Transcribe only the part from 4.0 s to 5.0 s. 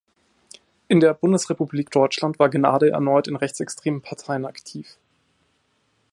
Parteien aktiv.